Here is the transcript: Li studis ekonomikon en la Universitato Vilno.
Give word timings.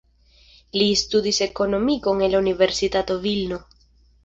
Li 0.81 0.87
studis 1.01 1.41
ekonomikon 1.47 2.25
en 2.29 2.33
la 2.33 2.41
Universitato 2.47 3.21
Vilno. 3.29 3.63